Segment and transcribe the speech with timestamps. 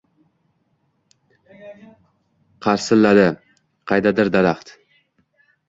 [2.67, 3.29] Qarsilladi
[3.93, 4.77] qaydadir daraxt.